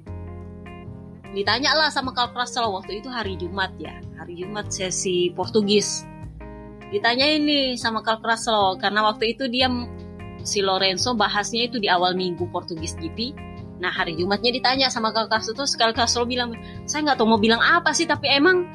Ditanya 1.35 1.75
lah 1.75 1.91
sama 1.91 2.15
Carl 2.15 2.31
Russell 2.31 2.71
waktu 2.71 3.03
itu 3.03 3.11
hari 3.11 3.35
Jumat 3.35 3.73
ya. 3.75 3.99
Hari 4.15 4.39
Jumat 4.39 4.71
sesi 4.71 5.35
Portugis 5.35 6.07
ditanya 6.93 7.25
ini 7.25 7.77
sama 7.79 8.05
Carl 8.05 8.21
Kraslo 8.21 8.77
karena 8.77 9.05
waktu 9.05 9.37
itu 9.37 9.49
dia 9.49 9.69
si 10.45 10.61
Lorenzo 10.61 11.17
bahasnya 11.17 11.69
itu 11.69 11.81
di 11.81 11.89
awal 11.89 12.13
minggu 12.13 12.49
Portugis 12.53 12.93
GP 12.97 13.33
nah 13.81 13.91
hari 13.91 14.15
Jumatnya 14.15 14.53
ditanya 14.55 14.87
sama 14.93 15.11
Carl 15.11 15.27
Kraslo 15.27 15.57
terus 15.57 15.73
Carl 15.73 15.91
Kraslo 15.95 16.23
bilang 16.29 16.53
saya 16.85 17.11
nggak 17.11 17.17
tahu 17.17 17.27
mau 17.27 17.41
bilang 17.41 17.59
apa 17.59 17.91
sih 17.91 18.05
tapi 18.05 18.29
emang 18.31 18.65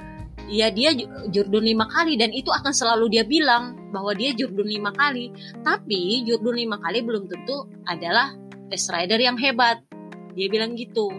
ya 0.50 0.68
dia 0.74 0.90
jurdun 1.30 1.62
lima 1.62 1.86
kali 1.86 2.18
dan 2.18 2.34
itu 2.34 2.50
akan 2.50 2.74
selalu 2.74 3.06
dia 3.14 3.24
bilang 3.24 3.78
bahwa 3.94 4.14
dia 4.14 4.34
jurdun 4.34 4.66
lima 4.66 4.90
kali. 4.94 5.30
Tapi 5.62 6.26
jurdun 6.26 6.56
lima 6.58 6.76
kali 6.82 7.02
belum 7.06 7.30
tentu 7.30 7.70
adalah 7.86 8.34
test 8.70 8.90
rider 8.90 9.18
yang 9.18 9.38
hebat. 9.38 9.82
Dia 10.34 10.46
bilang 10.50 10.78
gitu. 10.78 11.10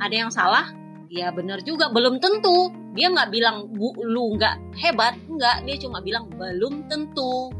Ada 0.00 0.14
yang 0.14 0.30
salah? 0.32 0.72
Ya 1.08 1.32
benar 1.32 1.64
juga 1.64 1.88
belum 1.92 2.20
tentu 2.20 2.72
dia 2.96 3.12
nggak 3.12 3.28
bilang 3.28 3.68
bu 3.70 3.92
lu 4.00 4.34
nggak 4.40 4.80
hebat. 4.80 5.14
Nggak 5.28 5.68
dia 5.68 5.76
cuma 5.84 6.00
bilang 6.00 6.32
belum 6.32 6.88
tentu. 6.88 7.52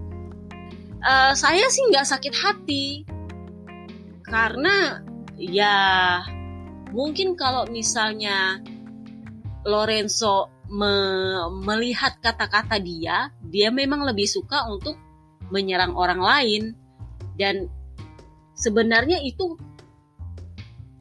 Uh, 1.05 1.37
saya 1.37 1.69
sih 1.69 1.85
nggak 1.93 2.09
sakit 2.09 2.35
hati. 2.35 3.05
Karena 4.25 5.05
ya 5.37 5.77
mungkin 6.91 7.37
kalau 7.37 7.69
misalnya 7.69 8.59
Lorenzo 9.69 10.51
me 10.67 10.91
melihat 11.63 12.19
kata-kata 12.19 12.83
dia 12.83 13.31
dia 13.47 13.71
memang 13.71 14.03
lebih 14.03 14.27
suka 14.27 14.67
untuk 14.73 14.97
menyerang 15.53 15.93
orang 15.93 16.19
lain. 16.19 16.63
Dan 17.37 17.69
sebenarnya 18.57 19.21
itu 19.21 19.61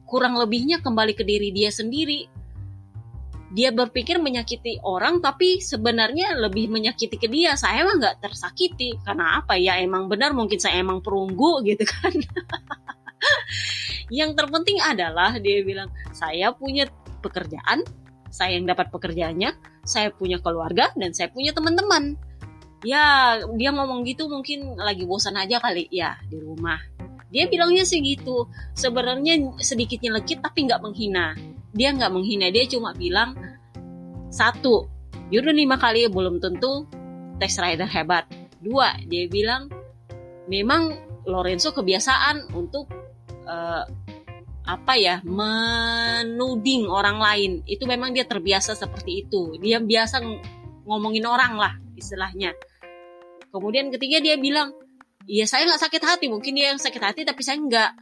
kurang 0.04 0.36
lebihnya 0.36 0.84
kembali 0.84 1.16
ke 1.16 1.24
diri 1.24 1.50
dia 1.50 1.72
sendiri 1.72 2.35
dia 3.54 3.70
berpikir 3.70 4.18
menyakiti 4.18 4.82
orang 4.82 5.22
tapi 5.22 5.62
sebenarnya 5.62 6.34
lebih 6.34 6.66
menyakiti 6.66 7.14
ke 7.14 7.30
dia. 7.30 7.54
Saya 7.54 7.86
mah 7.86 7.94
nggak 7.94 8.16
tersakiti. 8.18 8.98
Karena 9.06 9.38
apa? 9.38 9.54
Ya 9.54 9.78
emang 9.78 10.10
benar 10.10 10.34
mungkin 10.34 10.58
saya 10.58 10.82
emang 10.82 10.98
perunggu 10.98 11.62
gitu 11.68 11.86
kan. 11.86 12.14
Yang 14.10 14.30
terpenting 14.34 14.82
adalah 14.82 15.38
dia 15.38 15.62
bilang 15.62 15.90
saya 16.10 16.50
punya 16.50 16.90
pekerjaan 17.22 17.86
saya 18.30 18.58
yang 18.58 18.68
dapat 18.68 18.90
pekerjaannya 18.92 19.54
saya 19.86 20.10
punya 20.10 20.42
keluarga 20.42 20.90
dan 20.98 21.14
saya 21.14 21.30
punya 21.30 21.54
teman-teman. 21.54 22.18
Ya 22.82 23.38
dia 23.54 23.70
ngomong 23.70 24.02
gitu 24.04 24.26
mungkin 24.26 24.74
lagi 24.74 25.06
bosan 25.06 25.38
aja 25.38 25.62
kali. 25.62 25.86
Ya 25.94 26.18
di 26.26 26.42
rumah. 26.42 26.82
Dia 27.30 27.46
bilangnya 27.46 27.86
sih 27.86 28.02
gitu. 28.02 28.50
Sebenarnya 28.74 29.54
sedikitnya 29.62 30.18
lekit 30.18 30.42
tapi 30.42 30.66
nggak 30.66 30.82
menghina 30.82 31.38
dia 31.76 31.92
nggak 31.92 32.10
menghina 32.10 32.48
dia 32.48 32.64
cuma 32.66 32.96
bilang 32.96 33.36
satu 34.32 34.96
Yudho 35.26 35.50
lima 35.50 35.74
kali 35.74 36.06
belum 36.06 36.38
tentu 36.38 36.86
test 37.42 37.58
rider 37.58 37.88
hebat. 37.90 38.30
Dua 38.62 38.94
dia 39.10 39.26
bilang 39.26 39.66
memang 40.46 40.94
Lorenzo 41.26 41.74
kebiasaan 41.74 42.54
untuk 42.54 42.86
uh, 43.42 43.82
apa 44.66 44.94
ya 44.94 45.18
menuding 45.26 46.86
orang 46.86 47.18
lain. 47.18 47.52
Itu 47.66 47.90
memang 47.90 48.14
dia 48.14 48.22
terbiasa 48.22 48.78
seperti 48.78 49.26
itu. 49.26 49.58
Dia 49.58 49.82
biasa 49.82 50.22
ngomongin 50.86 51.26
orang 51.26 51.58
lah 51.58 51.74
istilahnya. 51.98 52.54
Kemudian 53.50 53.90
ketiga 53.90 54.22
dia 54.22 54.38
bilang 54.38 54.70
iya 55.26 55.42
saya 55.42 55.66
nggak 55.66 55.82
sakit 55.90 56.02
hati 56.06 56.26
mungkin 56.30 56.54
dia 56.54 56.70
yang 56.70 56.78
sakit 56.78 57.02
hati 57.02 57.20
tapi 57.26 57.42
saya 57.42 57.58
nggak. 57.58 57.92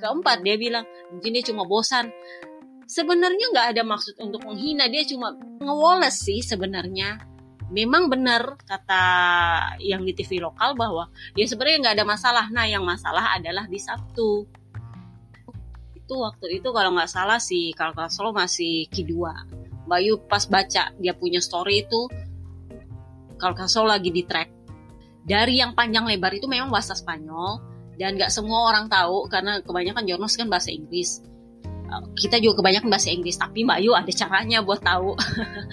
Keempat 0.00 0.40
dia 0.40 0.56
bilang 0.56 0.88
mungkin 1.12 1.36
dia 1.36 1.44
cuma 1.44 1.68
bosan 1.68 2.08
sebenarnya 2.92 3.46
nggak 3.56 3.66
ada 3.72 3.82
maksud 3.88 4.20
untuk 4.20 4.44
menghina 4.44 4.84
dia 4.92 5.00
cuma 5.08 5.32
ngewoles 5.64 6.12
sih 6.12 6.44
sebenarnya. 6.44 7.24
Memang 7.72 8.12
benar 8.12 8.60
kata 8.68 9.04
yang 9.80 10.04
di 10.04 10.12
TV 10.12 10.44
lokal 10.44 10.76
bahwa 10.76 11.08
ya 11.32 11.48
sebenarnya 11.48 11.88
nggak 11.88 11.96
ada 11.96 12.04
masalah. 12.04 12.44
Nah 12.52 12.68
yang 12.68 12.84
masalah 12.84 13.32
adalah 13.40 13.64
di 13.64 13.80
Sabtu. 13.80 14.44
Itu 15.96 16.20
waktu 16.20 16.60
itu 16.60 16.68
kalau 16.68 16.92
nggak 16.92 17.08
salah 17.08 17.40
si 17.40 17.72
Kalkaslo 17.72 18.36
masih 18.36 18.84
Q2 18.92 19.12
Bayu 19.88 20.20
pas 20.28 20.44
baca 20.44 20.92
dia 21.00 21.16
punya 21.16 21.40
story 21.40 21.88
itu 21.88 22.12
Kalkaslo 23.40 23.88
lagi 23.88 24.12
di 24.12 24.20
track. 24.28 24.52
Dari 25.24 25.64
yang 25.64 25.72
panjang 25.72 26.04
lebar 26.04 26.36
itu 26.36 26.44
memang 26.44 26.68
bahasa 26.68 26.92
Spanyol 26.92 27.56
dan 27.96 28.20
nggak 28.20 28.28
semua 28.28 28.68
orang 28.68 28.92
tahu 28.92 29.32
karena 29.32 29.64
kebanyakan 29.64 30.04
jurnalis 30.04 30.36
kan 30.36 30.52
bahasa 30.52 30.68
Inggris 30.68 31.31
kita 32.16 32.40
juga 32.40 32.62
kebanyakan 32.62 32.88
bahasa 32.88 33.12
Inggris 33.12 33.36
tapi 33.36 33.64
Mbak 33.66 33.78
Yu 33.84 33.92
ada 33.92 34.12
caranya 34.12 34.58
buat 34.64 34.80
tahu. 34.80 35.16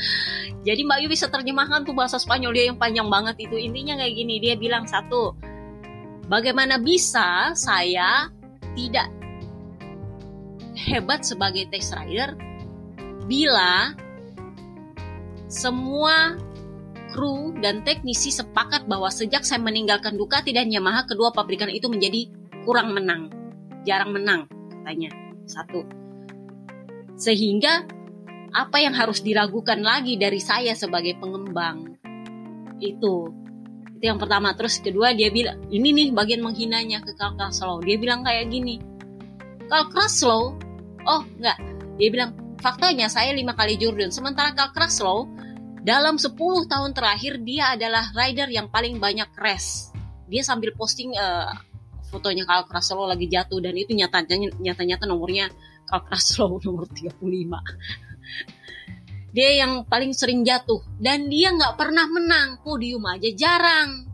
Jadi 0.67 0.81
Mbak 0.83 0.99
Yu 1.05 1.07
bisa 1.07 1.31
terjemahkan 1.31 1.87
tuh 1.87 1.95
bahasa 1.95 2.19
Spanyol 2.19 2.51
dia 2.55 2.65
yang 2.71 2.77
panjang 2.77 3.07
banget 3.07 3.47
itu. 3.47 3.55
Intinya 3.55 3.95
kayak 3.99 4.13
gini 4.15 4.35
dia 4.43 4.53
bilang 4.59 4.85
satu 4.89 5.35
bagaimana 6.27 6.77
bisa 6.81 7.55
saya 7.55 8.27
tidak 8.75 9.07
hebat 10.75 11.23
sebagai 11.23 11.67
test 11.71 11.91
rider 11.95 12.35
bila 13.27 13.93
semua 15.49 16.37
kru 17.09 17.57
dan 17.57 17.81
teknisi 17.81 18.29
sepakat 18.29 18.85
bahwa 18.85 19.09
sejak 19.09 19.41
saya 19.41 19.57
meninggalkan 19.59 20.13
Ducati 20.13 20.53
dan 20.53 20.69
Yamaha 20.69 21.09
kedua 21.09 21.33
pabrikan 21.33 21.67
itu 21.73 21.89
menjadi 21.89 22.29
kurang 22.63 22.93
menang 22.93 23.33
jarang 23.83 24.11
menang 24.13 24.45
katanya. 24.69 25.11
Satu 25.49 25.81
sehingga 27.19 27.83
apa 28.55 28.81
yang 28.81 28.95
harus 28.95 29.19
diragukan 29.21 29.77
lagi 29.83 30.15
dari 30.15 30.39
saya 30.39 30.71
sebagai 30.73 31.19
pengembang? 31.19 31.99
Itu. 32.79 33.29
Itu 33.99 34.03
yang 34.07 34.17
pertama. 34.17 34.55
Terus 34.55 34.79
kedua 34.79 35.11
dia 35.11 35.27
bilang 35.29 35.59
ini 35.69 35.91
nih 35.91 36.07
bagian 36.15 36.39
menghinanya 36.39 37.03
ke 37.03 37.13
Carl 37.19 37.35
Kraslow 37.35 37.83
dia 37.83 37.99
bilang 37.99 38.23
kayak 38.23 38.47
gini. 38.47 38.79
Carl 39.67 39.91
Kraslow 39.91 40.55
oh 41.05 41.21
enggak. 41.37 41.59
Dia 41.99 42.09
bilang 42.09 42.31
faktanya 42.63 43.11
saya 43.11 43.35
lima 43.35 43.53
kali 43.53 43.75
Jordan 43.75 44.09
sementara 44.09 44.55
Carl 44.55 44.71
Kraslow 44.71 45.27
dalam 45.79 46.19
10 46.19 46.35
tahun 46.67 46.91
terakhir 46.91 47.39
dia 47.43 47.75
adalah 47.75 48.11
rider 48.15 48.51
yang 48.51 48.71
paling 48.71 48.99
banyak 48.99 49.27
crash. 49.35 49.91
Dia 50.27 50.43
sambil 50.43 50.75
posting 50.75 51.11
uh, 51.15 51.51
fotonya 52.07 52.47
Carl 52.47 52.67
Kraslow 52.67 53.07
lagi 53.07 53.27
jatuh 53.27 53.59
dan 53.59 53.75
itu 53.75 53.91
nyatanya 53.95 54.51
nyata-nyata 54.59 55.07
nomornya 55.07 55.51
Kraslow 55.97 56.61
nomor 56.61 56.85
35. 56.85 57.17
dia 59.29 59.49
yang 59.61 59.85
paling 59.85 60.13
sering 60.13 60.41
jatuh 60.41 60.81
dan 60.97 61.29
dia 61.29 61.53
nggak 61.53 61.77
pernah 61.77 62.05
menang 62.09 62.61
podium 62.61 63.05
aja 63.09 63.29
jarang. 63.33 64.05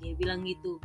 Dia 0.00 0.12
bilang 0.16 0.44
gitu. 0.44 0.80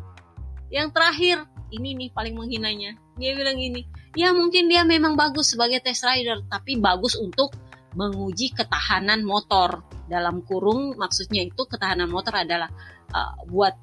Yang 0.68 0.88
terakhir 0.96 1.38
ini 1.72 1.96
nih 1.96 2.10
paling 2.12 2.36
menghinanya. 2.36 2.96
Dia 3.20 3.36
bilang 3.38 3.60
gini, 3.60 3.86
ya 4.14 4.32
mungkin 4.34 4.70
dia 4.70 4.86
memang 4.86 5.18
bagus 5.18 5.54
sebagai 5.54 5.82
test 5.82 6.06
rider 6.06 6.46
tapi 6.46 6.78
bagus 6.78 7.18
untuk 7.18 7.54
menguji 7.94 8.54
ketahanan 8.54 9.22
motor 9.22 9.86
dalam 10.10 10.42
kurung 10.46 10.98
maksudnya 10.98 11.46
itu 11.46 11.66
ketahanan 11.66 12.10
motor 12.10 12.34
adalah 12.42 12.70
uh, 13.14 13.38
buat 13.50 13.74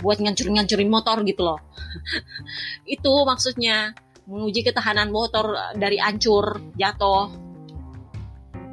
buat 0.00 0.20
ngancurin-ngancurin 0.20 0.90
motor 0.90 1.24
gitu 1.24 1.42
loh 1.44 1.60
itu 2.94 3.12
maksudnya 3.24 3.96
menguji 4.24 4.64
ketahanan 4.64 5.12
motor 5.12 5.56
dari 5.76 6.00
ancur 6.00 6.72
jatuh. 6.76 7.28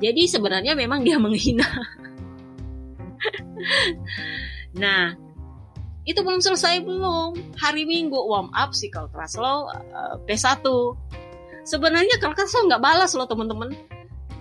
Jadi 0.02 0.26
sebenarnya 0.26 0.74
memang 0.74 1.06
dia 1.06 1.22
menghina. 1.24 1.68
Nah 4.78 5.14
itu 6.08 6.20
belum 6.26 6.42
selesai 6.42 6.82
belum. 6.82 7.60
Hari 7.60 7.86
minggu 7.86 8.18
warm 8.18 8.50
up 8.56 8.74
si 8.74 8.90
Carl 8.90 9.12
Kraslow 9.14 9.70
uh, 9.70 10.16
P1 10.26 10.66
sebenarnya 11.64 12.18
Carl 12.18 12.34
Kraslow 12.34 12.66
nggak 12.66 12.82
balas 12.82 13.14
loh 13.14 13.30
teman-teman. 13.30 13.74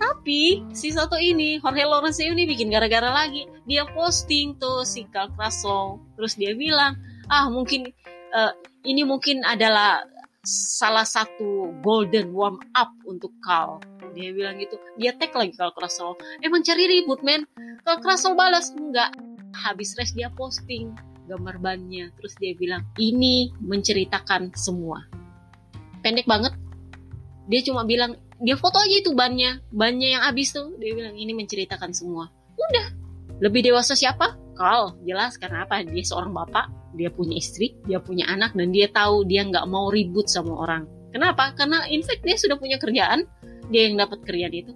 Tapi 0.01 0.65
si 0.73 0.89
satu 0.89 1.13
ini 1.21 1.61
Jorge 1.61 1.85
Lorenzo 1.85 2.25
ini 2.25 2.49
bikin 2.49 2.73
gara-gara 2.73 3.13
lagi. 3.13 3.45
Dia 3.69 3.85
posting 3.93 4.57
tuh 4.57 4.81
si 4.81 5.05
Carl 5.13 5.29
Kraslow. 5.37 6.01
Terus 6.17 6.33
dia 6.33 6.57
bilang, 6.57 6.97
ah 7.29 7.45
mungkin 7.53 7.85
uh, 8.33 8.49
ini 8.81 9.05
mungkin 9.05 9.45
adalah 9.45 10.01
salah 10.41 11.05
satu 11.05 11.69
golden 11.85 12.33
warm 12.33 12.57
up 12.73 12.89
untuk 13.05 13.29
Carl. 13.45 13.77
Dia 14.17 14.33
bilang 14.33 14.57
gitu. 14.57 14.75
Dia 14.97 15.13
tag 15.15 15.31
lagi 15.37 15.53
Carl 15.53 15.73
Kraslow. 15.77 16.17
Emang 16.41 16.65
cari 16.65 16.89
ribut 16.89 17.21
men. 17.21 17.45
Carl 17.85 18.01
Kraslow 18.01 18.33
balas 18.33 18.73
enggak. 18.73 19.13
Habis 19.53 19.93
race 19.95 20.13
dia 20.17 20.33
posting 20.33 20.93
gambar 21.29 21.61
bannya. 21.61 22.09
Terus 22.19 22.33
dia 22.41 22.57
bilang, 22.57 22.83
ini 22.97 23.53
menceritakan 23.61 24.51
semua. 24.57 25.05
Pendek 26.01 26.25
banget. 26.25 26.57
Dia 27.47 27.61
cuma 27.61 27.85
bilang 27.85 28.17
dia 28.41 28.57
foto 28.57 28.81
aja 28.81 28.95
itu 28.97 29.13
bannya 29.13 29.61
bannya 29.69 30.17
yang 30.17 30.23
habis 30.25 30.49
tuh 30.49 30.73
dia 30.81 30.97
bilang 30.97 31.13
ini 31.13 31.29
menceritakan 31.37 31.93
semua 31.93 32.25
udah 32.57 32.85
lebih 33.37 33.61
dewasa 33.61 33.93
siapa 33.93 34.33
Carl 34.57 34.97
jelas 35.05 35.37
karena 35.37 35.69
apa 35.69 35.85
dia 35.85 36.01
seorang 36.01 36.33
bapak 36.33 36.80
dia 36.95 37.09
punya 37.11 37.35
istri 37.39 37.75
dia 37.87 37.99
punya 38.01 38.27
anak 38.27 38.55
dan 38.55 38.71
dia 38.71 38.87
tahu 38.91 39.23
dia 39.27 39.45
nggak 39.47 39.65
mau 39.67 39.89
ribut 39.91 40.27
sama 40.27 40.55
orang 40.55 40.83
kenapa 41.11 41.55
karena 41.55 41.87
in 41.91 42.03
fact 42.03 42.23
dia 42.23 42.35
sudah 42.35 42.55
punya 42.59 42.79
kerjaan 42.81 43.27
dia 43.71 43.87
yang 43.87 43.95
dapat 43.99 44.19
kerjaan 44.23 44.53
itu 44.53 44.73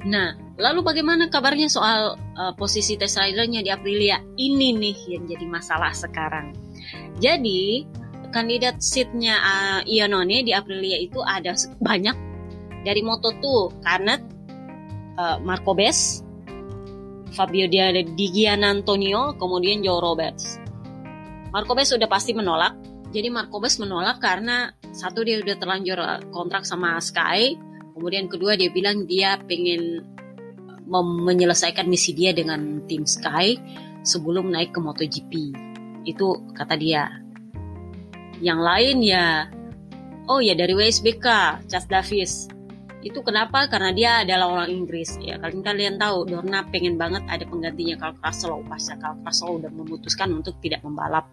Nah, 0.00 0.32
lalu 0.56 0.80
bagaimana 0.80 1.28
kabarnya 1.28 1.68
soal 1.68 2.16
uh, 2.16 2.52
posisi 2.56 2.96
test 2.96 3.20
ridernya 3.20 3.60
di 3.60 3.68
Aprilia? 3.68 4.16
Ini 4.32 4.72
nih 4.72 4.96
yang 5.12 5.28
jadi 5.28 5.44
masalah 5.44 5.92
sekarang. 5.92 6.56
Jadi, 7.20 7.84
kandidat 8.32 8.80
seatnya 8.80 9.36
uh, 9.36 9.80
Iannone 9.84 10.40
di 10.40 10.56
Aprilia 10.56 10.96
itu 10.96 11.20
ada 11.20 11.52
banyak 11.84 12.16
dari 12.80 13.04
Moto2 13.04 13.44
karena 13.84 14.16
uh, 15.20 15.36
Marco 15.44 15.76
Bes, 15.76 16.24
Fabio 17.36 17.68
Di 17.68 18.26
Gianantonio, 18.32 19.36
kemudian 19.36 19.84
Joe 19.84 20.00
Roberts. 20.00 20.56
Marco 21.50 21.74
Bes 21.74 21.90
sudah 21.90 22.06
pasti 22.06 22.30
menolak. 22.30 22.78
Jadi 23.10 23.26
Marco 23.26 23.58
Bes 23.58 23.82
menolak 23.82 24.22
karena 24.22 24.70
satu 24.94 25.26
dia 25.26 25.42
udah 25.42 25.56
terlanjur 25.58 25.98
eh, 25.98 26.22
kontrak 26.30 26.62
sama 26.62 26.98
Sky, 27.02 27.58
kemudian 27.94 28.30
kedua 28.30 28.54
dia 28.54 28.70
bilang 28.70 29.06
dia 29.06 29.38
pengen 29.42 30.06
menyelesaikan 30.90 31.86
misi 31.86 32.14
dia 32.14 32.34
dengan 32.34 32.82
tim 32.86 33.06
Sky 33.06 33.58
sebelum 34.02 34.50
naik 34.50 34.74
ke 34.74 34.80
MotoGP. 34.82 35.32
Itu 36.06 36.54
kata 36.54 36.74
dia. 36.78 37.06
Yang 38.40 38.60
lain 38.62 38.96
ya, 39.04 39.50
oh 40.26 40.40
ya 40.42 40.54
dari 40.54 40.72
WSBK, 40.74 41.26
Chas 41.66 41.86
Davis 41.86 42.59
itu 43.00 43.24
kenapa? 43.24 43.64
Karena 43.72 43.90
dia 43.96 44.10
adalah 44.20 44.46
orang 44.60 44.68
Inggris. 44.68 45.16
Ya, 45.24 45.40
kalian 45.40 45.64
kalian 45.64 45.94
tahu 45.96 46.28
Dorna 46.28 46.68
pengen 46.68 47.00
banget 47.00 47.24
ada 47.24 47.44
penggantinya 47.48 47.96
Carl 47.96 48.16
Kraslow 48.20 48.60
pasca 48.68 48.94
Carl 49.00 49.16
Kraslow 49.24 49.56
udah 49.56 49.72
memutuskan 49.72 50.28
untuk 50.36 50.60
tidak 50.60 50.84
membalap. 50.84 51.32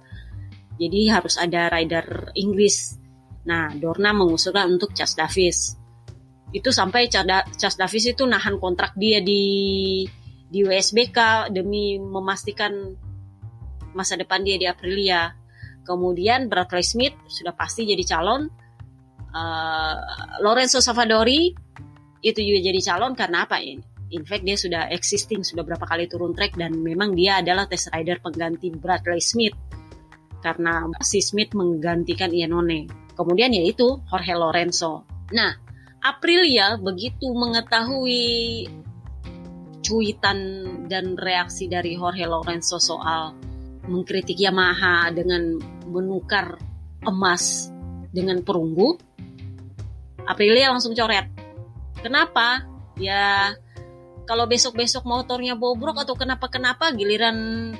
Jadi 0.79 1.11
harus 1.11 1.35
ada 1.35 1.67
rider 1.67 2.31
Inggris. 2.39 2.95
Nah, 3.43 3.75
Dorna 3.75 4.15
mengusulkan 4.15 4.79
untuk 4.79 4.95
Chas 4.95 5.11
Davis. 5.19 5.75
Itu 6.55 6.71
sampai 6.71 7.11
Chas 7.11 7.75
Davis 7.75 8.05
itu 8.07 8.23
nahan 8.23 8.55
kontrak 8.63 8.95
dia 8.95 9.19
di 9.19 9.43
di 10.47 10.63
WSBK 10.63 11.51
demi 11.51 11.99
memastikan 11.99 12.71
masa 13.91 14.15
depan 14.15 14.39
dia 14.47 14.55
di 14.55 14.63
Aprilia. 14.63 15.35
Kemudian 15.83 16.47
Bradley 16.47 16.83
Smith 16.83 17.15
sudah 17.27 17.51
pasti 17.51 17.83
jadi 17.83 18.03
calon 18.07 18.47
uh, 19.33 19.95
Lorenzo 20.43 20.79
Savadori 20.79 21.51
itu 22.21 22.39
juga 22.41 22.59
jadi 22.71 22.79
calon 22.83 23.13
karena 23.15 23.47
apa 23.47 23.59
ini? 23.61 23.83
In 24.15 24.23
fact 24.23 24.47
dia 24.47 24.55
sudah 24.55 24.87
existing 24.87 25.43
sudah 25.43 25.67
berapa 25.67 25.83
kali 25.83 26.07
turun 26.07 26.31
track 26.31 26.55
dan 26.55 26.79
memang 26.79 27.11
dia 27.11 27.43
adalah 27.43 27.67
test 27.67 27.91
rider 27.91 28.23
pengganti 28.23 28.71
Bradley 28.71 29.19
Smith 29.19 29.55
karena 30.39 30.87
si 31.03 31.19
Smith 31.19 31.51
menggantikan 31.51 32.31
Iannone. 32.31 32.87
Kemudian 33.17 33.51
yaitu 33.51 33.99
Jorge 34.07 34.33
Lorenzo. 34.37 35.03
Nah, 35.33 35.51
Aprilia 35.99 36.77
begitu 36.77 37.33
mengetahui 37.33 38.69
cuitan 39.81 40.39
dan 40.87 41.17
reaksi 41.17 41.67
dari 41.67 41.97
Jorge 41.97 42.23
Lorenzo 42.29 42.77
soal 42.77 43.33
mengkritik 43.87 44.37
Yamaha 44.37 45.09
dengan 45.15 45.57
menukar 45.87 46.59
emas 47.07 47.71
dengan 48.11 48.43
perunggu, 48.43 48.99
Aprilia 50.27 50.69
langsung 50.69 50.91
coret. 50.91 51.31
Kenapa? 52.03 52.67
Ya 52.99 53.55
kalau 54.27 54.43
besok-besok 54.45 55.07
motornya 55.07 55.55
bobrok 55.55 56.03
atau 56.03 56.13
kenapa-kenapa 56.19 56.91
giliran 56.91 57.71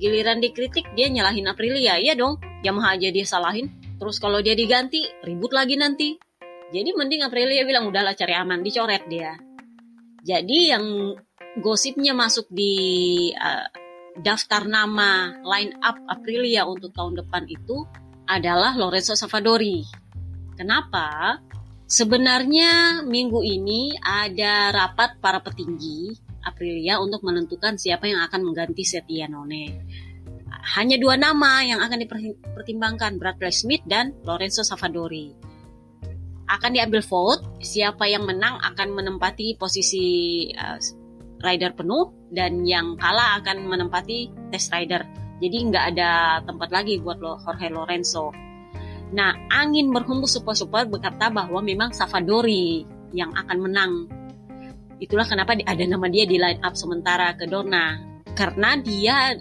giliran 0.00 0.40
dikritik 0.40 0.88
dia 0.96 1.12
nyalahin 1.12 1.46
Aprilia. 1.46 2.00
Iya 2.00 2.16
dong, 2.16 2.40
Yamaha 2.64 2.96
aja 2.96 3.12
dia 3.12 3.28
salahin. 3.28 3.68
Terus 4.00 4.16
kalau 4.16 4.40
dia 4.40 4.56
diganti, 4.56 5.04
ribut 5.20 5.52
lagi 5.52 5.76
nanti. 5.76 6.16
Jadi 6.72 6.96
mending 6.96 7.20
Aprilia 7.20 7.68
bilang 7.68 7.84
udahlah 7.92 8.16
cari 8.16 8.32
aman, 8.32 8.64
dicoret 8.64 9.04
dia. 9.12 9.36
Jadi 10.24 10.72
yang 10.72 11.12
gosipnya 11.60 12.16
masuk 12.16 12.48
di 12.48 12.72
uh, 13.36 13.68
daftar 14.16 14.64
nama 14.64 15.36
line 15.44 15.76
up 15.84 16.00
Aprilia 16.08 16.64
untuk 16.64 16.96
tahun 16.96 17.20
depan 17.20 17.44
itu 17.44 17.84
adalah 18.24 18.72
Lorenzo 18.78 19.12
Savadori. 19.12 19.84
Kenapa? 20.56 21.36
Sebenarnya 21.90 23.02
minggu 23.02 23.42
ini 23.42 23.98
ada 23.98 24.70
rapat 24.70 25.18
para 25.18 25.42
petinggi 25.42 26.14
Aprilia 26.46 27.02
untuk 27.02 27.26
menentukan 27.26 27.74
siapa 27.74 28.06
yang 28.06 28.22
akan 28.30 28.46
mengganti 28.46 28.86
Setia 28.86 29.26
None. 29.26 29.74
Hanya 30.78 31.02
dua 31.02 31.18
nama 31.18 31.66
yang 31.66 31.82
akan 31.82 31.98
dipertimbangkan, 31.98 33.18
Bradley 33.18 33.50
Smith 33.50 33.82
dan 33.90 34.14
Lorenzo 34.22 34.62
Savadori. 34.62 35.34
Akan 36.46 36.78
diambil 36.78 37.02
vote, 37.02 37.58
siapa 37.58 38.06
yang 38.06 38.22
menang 38.22 38.62
akan 38.62 38.94
menempati 38.94 39.58
posisi 39.58 40.46
uh, 40.54 40.78
rider 41.42 41.74
penuh 41.74 42.30
dan 42.30 42.62
yang 42.62 42.94
kalah 43.02 43.42
akan 43.42 43.66
menempati 43.66 44.30
test 44.54 44.70
rider. 44.70 45.02
Jadi 45.42 45.56
nggak 45.74 45.84
ada 45.96 46.38
tempat 46.46 46.70
lagi 46.70 47.02
buat 47.02 47.18
Jorge 47.18 47.66
Lorenzo. 47.66 48.49
Nah, 49.10 49.34
angin 49.50 49.90
berhembus 49.90 50.38
super-super 50.38 50.86
berkata 50.86 51.34
bahwa 51.34 51.58
memang 51.58 51.90
Savadori 51.90 52.86
yang 53.10 53.34
akan 53.34 53.58
menang. 53.58 53.92
Itulah 55.02 55.26
kenapa 55.26 55.58
ada 55.58 55.84
nama 55.88 56.06
dia 56.06 56.28
di 56.28 56.38
line 56.38 56.62
up 56.62 56.78
sementara 56.78 57.34
ke 57.34 57.50
Donna. 57.50 57.98
Karena 58.36 58.78
dia 58.78 59.34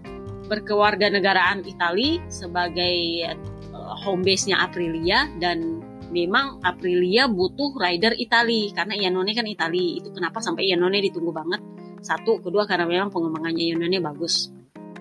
berkewarga 0.49 1.13
negaraan 1.13 1.61
Itali 1.61 2.17
sebagai 2.25 3.29
uh, 3.69 3.93
home 4.01 4.25
base-nya 4.25 4.65
Aprilia 4.65 5.29
dan 5.37 5.85
memang 6.09 6.57
Aprilia 6.65 7.29
butuh 7.29 7.77
rider 7.77 8.17
Itali 8.17 8.73
karena 8.73 8.97
Iannone 8.97 9.37
kan 9.37 9.45
Itali. 9.45 10.01
Itu 10.01 10.09
kenapa 10.09 10.41
sampai 10.41 10.65
Iannone 10.65 10.97
ditunggu 11.05 11.29
banget. 11.29 11.61
Satu, 12.01 12.41
kedua 12.41 12.65
karena 12.65 12.89
memang 12.89 13.13
pengembangannya 13.13 13.69
Iannone 13.69 14.01
bagus. 14.01 14.49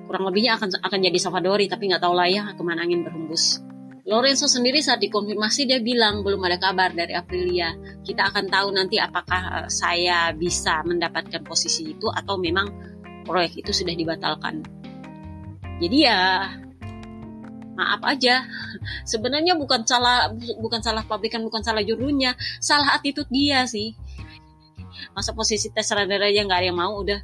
Kurang 0.05 0.29
lebihnya 0.29 0.61
akan 0.61 0.85
akan 0.85 0.99
jadi 1.01 1.19
Savadori 1.21 1.65
tapi 1.71 1.89
nggak 1.89 2.03
tahu 2.05 2.13
lah 2.13 2.29
ya 2.29 2.53
ke 2.53 2.61
mana 2.61 2.85
angin 2.85 3.01
berhembus. 3.07 3.68
Lorenzo 4.09 4.49
sendiri 4.49 4.81
saat 4.81 5.05
dikonfirmasi 5.05 5.69
dia 5.69 5.85
bilang 5.85 6.25
belum 6.25 6.41
ada 6.49 6.57
kabar 6.57 6.97
dari 6.97 7.13
Aprilia. 7.13 7.77
Kita 8.01 8.33
akan 8.33 8.49
tahu 8.49 8.73
nanti 8.73 8.97
apakah 8.97 9.69
saya 9.69 10.33
bisa 10.33 10.81
mendapatkan 10.81 11.45
posisi 11.45 11.93
itu 11.93 12.09
atau 12.09 12.41
memang 12.41 12.73
proyek 13.29 13.61
itu 13.61 13.71
sudah 13.77 13.93
dibatalkan. 13.93 14.65
Jadi 15.77 16.09
ya 16.09 16.49
maaf 17.77 18.01
aja. 18.09 18.49
Sebenarnya 19.13 19.61
bukan 19.61 19.85
salah 19.85 20.33
bukan 20.57 20.81
salah 20.81 21.05
pabrikan, 21.05 21.45
bukan 21.45 21.61
salah 21.61 21.85
jurunya, 21.85 22.33
salah 22.65 22.97
attitude 22.97 23.29
dia 23.29 23.69
sih. 23.69 23.93
Masa 25.13 25.37
posisi 25.37 25.69
tes 25.69 25.85
radar 25.93 26.25
aja 26.25 26.49
nggak 26.49 26.59
ada 26.65 26.67
yang 26.73 26.81
mau 26.81 26.97
udah. 26.97 27.21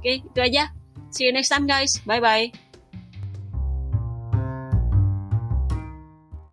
Oke, 0.00 0.24
itu 0.24 0.40
aja. 0.40 0.72
See 1.12 1.28
you 1.28 1.36
next 1.36 1.52
time 1.52 1.68
guys. 1.68 2.00
Bye 2.08 2.24
bye. 2.24 2.67